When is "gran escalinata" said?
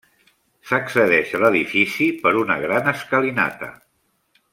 2.65-3.71